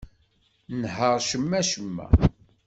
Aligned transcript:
Nheṛ 0.81 1.15
cemma-cemma. 1.29 2.07